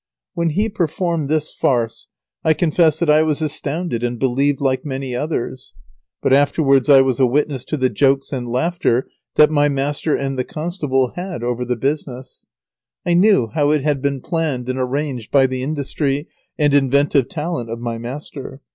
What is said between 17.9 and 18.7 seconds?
master.